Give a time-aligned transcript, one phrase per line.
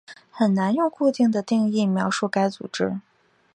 [0.31, 2.99] 很难用固定的定义描述该组织。